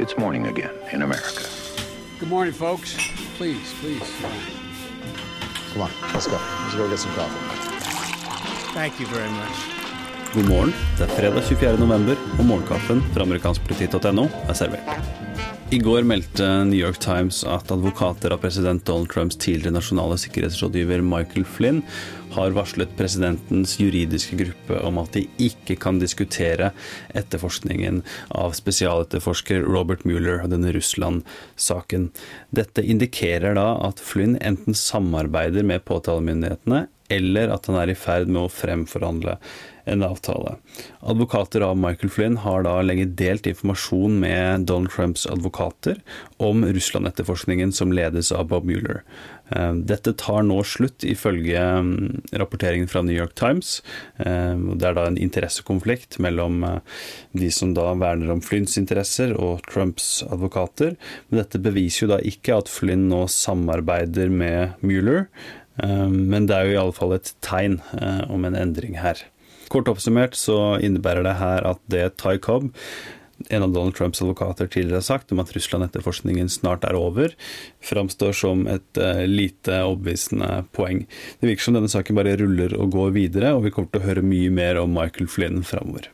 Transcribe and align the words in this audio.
It's 0.00 0.16
morning 0.16 0.46
again 0.46 0.70
in 0.92 1.02
America. 1.02 1.44
Good 2.18 2.30
morning, 2.30 2.54
folks. 2.54 2.96
Please, 3.36 3.74
please. 3.82 4.10
Come 5.72 5.82
on, 5.82 5.90
let's 6.14 6.26
go. 6.26 6.38
Let's 6.62 6.74
go 6.74 6.88
get 6.88 6.98
some 6.98 7.12
coffee. 7.12 7.36
Thank 8.72 8.98
you 8.98 9.06
very 9.06 9.28
much. 9.28 9.56
God 10.34 10.48
morgen. 10.48 10.72
Det 10.98 11.04
er 11.04 11.08
fredag 11.08 11.42
24. 11.42 11.76
november, 11.78 12.16
og 12.38 12.44
morgenkaffen 12.44 13.02
fra 13.12 13.22
amerikanskpolitikk.no 13.22 14.28
er 14.48 14.52
servert. 14.54 15.59
I 15.70 15.78
går 15.78 16.02
meldte 16.02 16.46
New 16.66 16.78
York 16.80 16.98
Times 16.98 17.44
at 17.46 17.70
advokater 17.70 18.32
av 18.34 18.40
president 18.42 18.82
Donald 18.88 19.12
Trumps 19.12 19.36
tidligere 19.38 19.76
nasjonale 19.76 20.16
sikkerhetsrådgiver 20.18 21.04
Michael 21.06 21.44
Flynn 21.46 21.78
har 22.34 22.56
varslet 22.56 22.96
presidentens 22.98 23.76
juridiske 23.78 24.34
gruppe 24.40 24.80
om 24.82 24.98
at 24.98 25.14
de 25.14 25.22
ikke 25.38 25.76
kan 25.78 26.02
diskutere 26.02 26.72
etterforskningen 27.14 28.02
av 28.34 28.58
spesialetterforsker 28.58 29.62
Robert 29.62 30.02
Mueller 30.02 30.42
og 30.42 30.50
denne 30.50 30.74
Russland-saken. 30.74 32.10
Dette 32.50 32.82
indikerer 32.82 33.54
da 33.54 33.68
at 33.86 34.02
Flynn 34.02 34.40
enten 34.42 34.74
samarbeider 34.74 35.62
med 35.70 35.86
påtalemyndighetene 35.86 36.88
eller 37.10 37.52
at 37.54 37.66
han 37.68 37.78
er 37.80 37.92
i 37.92 37.98
ferd 37.98 38.30
med 38.30 38.46
å 38.46 38.52
fremforhandle 38.52 39.38
en 39.90 40.02
avtale. 40.02 40.56
Advokater 41.00 41.60
av 41.60 41.78
Michael 41.78 42.12
Flynn 42.12 42.36
har 42.44 42.62
da 42.62 42.76
lenge 42.84 43.08
delt 43.18 43.48
informasjon 43.50 44.20
med 44.22 44.66
Donald 44.70 44.92
Trumps 44.94 45.26
advokater 45.26 45.98
om 46.38 46.62
Russland-etterforskningen 46.64 47.72
som 47.74 47.94
ledes 47.96 48.30
av 48.32 48.48
Bob 48.52 48.68
Mueller. 48.68 49.02
Eh, 49.50 49.72
dette 49.90 50.12
tar 50.20 50.44
nå 50.46 50.60
slutt, 50.66 51.04
ifølge 51.04 51.58
mm, 51.58 52.22
rapporteringen 52.38 52.90
fra 52.90 53.02
New 53.02 53.16
York 53.16 53.34
Times. 53.40 53.80
Eh, 54.22 54.54
det 54.54 54.90
er 54.90 54.98
da 54.98 55.08
en 55.08 55.18
interessekonflikt 55.20 56.20
mellom 56.22 56.62
eh, 56.66 57.00
de 57.32 57.50
som 57.54 57.74
da 57.74 57.90
verner 57.98 58.30
om 58.36 58.44
Flynns 58.44 58.78
interesser 58.80 59.34
og 59.34 59.64
Trumps 59.70 60.20
advokater. 60.28 60.94
Men 61.28 61.42
dette 61.42 61.62
beviser 61.62 62.06
jo 62.06 62.12
da 62.14 62.20
ikke 62.22 62.60
at 62.60 62.70
Flynn 62.70 63.08
nå 63.10 63.24
samarbeider 63.32 64.30
med 64.30 64.78
Mueller. 64.86 65.26
Men 65.80 66.48
det 66.48 66.56
er 66.56 66.68
jo 66.68 66.74
i 66.74 66.80
alle 66.80 66.96
fall 66.96 67.14
et 67.16 67.32
tegn 67.44 67.78
om 68.28 68.44
en 68.44 68.58
endring 68.58 68.98
her. 69.00 69.22
Kort 69.70 69.88
oppsummert 69.88 70.34
så 70.38 70.76
innebærer 70.82 71.24
det 71.24 71.38
her 71.38 71.66
at 71.72 71.80
det 71.92 72.04
Ty 72.20 72.36
Cobb 72.42 72.70
en 73.48 73.62
av 73.62 73.72
Donald 73.72 73.94
Trumps 73.96 74.22
advokater 74.22 74.66
tidligere 74.66 75.00
har 75.00 75.06
sagt 75.06 75.32
om 75.32 75.40
at 75.40 75.52
Russland-etterforskningen 75.56 76.50
snart 76.52 76.84
er 76.84 76.98
over, 76.98 77.32
framstår 77.84 78.36
som 78.36 78.66
et 78.70 79.00
uh, 79.00 79.24
lite 79.24 79.80
overbevisende 79.86 80.64
poeng. 80.76 81.06
Det 81.40 81.48
virker 81.48 81.68
som 81.68 81.78
denne 81.78 81.92
saken 81.92 82.18
bare 82.18 82.36
ruller 82.40 82.76
og 82.76 82.92
går 82.96 83.14
videre, 83.16 83.54
og 83.56 83.64
vi 83.66 83.74
kommer 83.74 83.92
til 83.92 84.02
å 84.02 84.08
høre 84.10 84.26
mye 84.26 84.52
mer 84.54 84.80
om 84.82 84.92
Michael 84.96 85.30
Flynn 85.30 85.64
framover. 85.66 86.10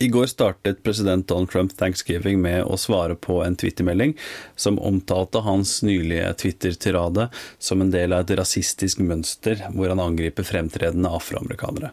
I 0.00 0.08
går 0.08 0.26
startet 0.26 0.82
president 0.82 1.26
Donald 1.28 1.50
Trump 1.50 1.72
thanksgiving 1.76 2.38
med 2.42 2.62
å 2.62 2.76
svare 2.78 3.16
på 3.18 3.40
en 3.42 3.56
twittermelding 3.58 4.12
som 4.54 4.78
omtalte 4.78 5.42
hans 5.42 5.72
nylige 5.82 6.28
Twitter-tirade 6.38 7.24
som 7.58 7.82
en 7.82 7.90
del 7.90 8.14
av 8.14 8.22
et 8.22 8.36
rasistisk 8.38 9.02
mønster 9.02 9.64
hvor 9.74 9.90
han 9.90 10.02
angriper 10.02 10.46
fremtredende 10.46 11.10
afroamerikanere. 11.10 11.90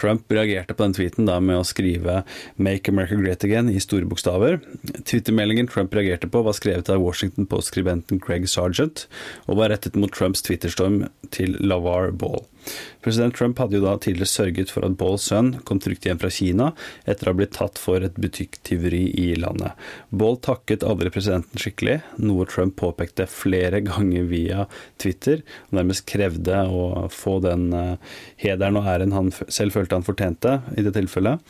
Trump 0.00 0.32
reagerte 0.34 0.74
på 0.74 0.82
den 0.82 0.96
tweeten 0.98 1.30
da 1.30 1.38
med 1.38 1.60
å 1.60 1.68
skrive 1.68 2.24
'Make 2.56 2.90
America 2.90 3.14
Great 3.14 3.46
Again' 3.46 3.70
i 3.70 3.78
store 3.78 4.10
bokstaver. 4.10 4.58
Twittermeldingen 5.04 5.70
Trump 5.70 5.94
reagerte 5.94 6.26
på, 6.26 6.42
var 6.42 6.58
skrevet 6.58 6.90
av 6.90 7.00
Washington 7.00 7.46
Post-skribenten 7.46 8.18
Craig 8.18 8.48
Sargent, 8.48 9.06
og 9.46 9.58
var 9.62 9.70
rettet 9.70 9.94
mot 9.94 10.10
Trumps 10.10 10.42
twitterstorm 10.42 11.06
til 11.30 11.54
Lavar 11.60 12.10
Ball. 12.10 12.42
President 13.04 13.36
Trump 13.36 13.58
hadde 13.60 13.78
jo 13.78 13.84
da 13.84 13.94
tidligere 14.00 14.30
sørget 14.30 14.72
for 14.72 14.86
at 14.86 14.96
Balls 15.00 15.26
sønn 15.30 15.52
kom 15.68 15.80
trygt 15.82 16.06
hjem 16.08 16.20
fra 16.22 16.30
Kina 16.32 16.70
etter 17.04 17.28
å 17.28 17.34
ha 17.34 17.38
blitt 17.38 17.54
tatt 17.56 17.80
for 17.80 18.04
et 18.04 18.16
butikktyveri 18.20 19.02
i 19.20 19.26
landet. 19.40 19.76
Ball 20.14 20.38
takket 20.44 20.86
aldri 20.86 21.12
presidenten 21.14 21.60
skikkelig, 21.60 21.98
noe 22.24 22.48
Trump 22.50 22.76
påpekte 22.80 23.28
flere 23.30 23.82
ganger 23.90 24.28
via 24.30 24.66
Twitter, 25.02 25.44
og 25.68 25.78
nærmest 25.80 26.06
krevde 26.10 26.64
å 26.68 27.06
få 27.12 27.38
den 27.44 27.68
uh, 27.74 27.96
hederen 28.40 28.80
og 28.80 28.88
æren 28.90 29.14
han 29.16 29.32
selv 29.34 29.76
følte 29.76 29.98
han 29.98 30.06
fortjente 30.06 30.58
i 30.78 30.84
det 30.86 30.94
tilfellet. 30.96 31.42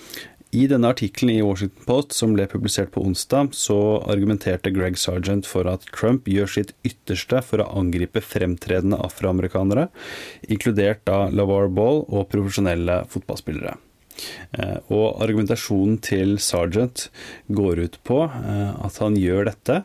I 0.54 0.68
denne 0.70 0.86
artikkelen 0.92 1.34
i 1.34 1.42
Washington 1.42 1.82
Post 1.88 2.12
som 2.14 2.34
ble 2.36 2.44
publisert 2.46 2.92
på 2.94 3.02
onsdag, 3.02 3.50
så 3.58 3.76
argumenterte 4.06 4.70
Greg 4.70 4.94
Sargent 5.00 5.48
for 5.50 5.66
at 5.66 5.82
Trump 5.96 6.28
gjør 6.30 6.52
sitt 6.52 6.70
ytterste 6.86 7.40
for 7.42 7.64
å 7.64 7.66
angripe 7.80 8.22
fremtredende 8.22 9.00
afroamerikanere, 9.02 9.88
inkludert 10.46 11.02
da 11.10 11.24
LaVar 11.34 11.72
Ball 11.74 12.04
og 12.06 12.28
profesjonelle 12.30 13.00
fotballspillere. 13.10 13.74
Eh, 14.54 14.78
og 14.94 15.18
argumentasjonen 15.24 15.98
til 16.06 16.36
Sargent 16.38 17.08
går 17.50 17.82
ut 17.88 17.98
på 18.06 18.20
eh, 18.28 18.70
at 18.78 19.02
han 19.02 19.18
gjør 19.18 19.50
dette 19.50 19.80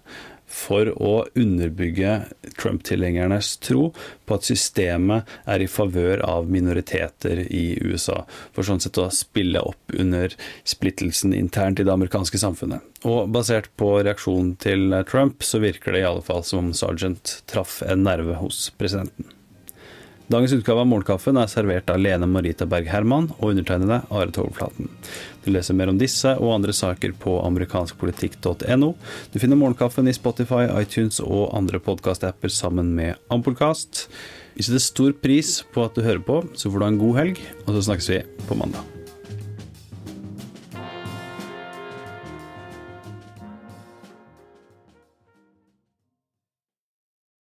for 0.49 0.89
å 0.97 1.13
underbygge 1.37 2.13
Trump-tilhengernes 2.57 3.55
tro 3.63 3.89
på 4.25 4.37
at 4.37 4.47
systemet 4.49 5.29
er 5.49 5.63
i 5.63 5.69
favør 5.69 6.23
av 6.25 6.49
minoriteter 6.51 7.45
i 7.45 7.77
USA. 7.85 8.23
For 8.55 8.67
sånn 8.67 8.81
sett 8.83 8.99
å 9.01 9.09
spille 9.13 9.61
opp 9.61 9.95
under 9.95 10.33
splittelsen 10.67 11.35
internt 11.37 11.79
i 11.79 11.87
det 11.87 11.93
amerikanske 11.93 12.41
samfunnet. 12.41 12.85
Og 13.07 13.31
basert 13.31 13.71
på 13.79 13.95
reaksjonen 14.03 14.55
til 14.59 14.93
Trump, 15.09 15.45
så 15.45 15.61
virker 15.63 15.95
det 15.95 16.03
i 16.03 16.07
alle 16.09 16.25
fall 16.25 16.43
som 16.43 16.69
om 16.69 16.75
Sergeant 16.75 17.39
traff 17.49 17.79
en 17.85 18.03
nerve 18.07 18.39
hos 18.41 18.67
presidenten. 18.77 19.29
Dagens 20.29 20.51
utgave 20.53 20.83
av 20.83 20.85
Morgenkaffen 20.85 21.39
er 21.41 21.49
servert 21.49 21.87
av 21.89 21.97
Lene 21.97 22.27
Marita 22.29 22.67
Berg 22.69 22.85
Herman 22.91 23.31
og 23.39 23.47
undertegnede 23.49 24.03
Are 24.13 24.29
Togflaten. 24.29 24.85
Du 25.41 25.49
leser 25.49 25.73
mer 25.73 25.89
om 25.89 25.97
disse 25.97 26.35
og 26.37 26.51
andre 26.53 26.75
saker 26.77 27.15
på 27.17 27.39
amerikanskpolitikk.no. 27.47 28.91
Du 29.33 29.39
finner 29.41 29.57
Morgenkaffen 29.57 30.05
i 30.05 30.13
Spotify, 30.13 30.67
iTunes 30.83 31.17
og 31.25 31.49
andre 31.57 31.81
podkastapper 31.81 32.53
sammen 32.53 32.93
med 32.99 33.17
Ampolkast. 33.33 34.05
Vi 34.53 34.67
setter 34.69 34.85
stor 34.85 35.17
pris 35.17 35.63
på 35.73 35.89
at 35.89 35.97
du 35.97 36.05
hører 36.05 36.21
på, 36.21 36.43
så 36.53 36.69
får 36.69 36.77
du 36.77 36.85
ha 36.85 36.93
en 36.93 37.01
god 37.01 37.21
helg, 37.23 37.43
og 37.65 37.73
så 37.73 37.85
snakkes 37.89 38.13
vi 38.13 38.23
på 38.45 38.61
mandag. 38.61 38.98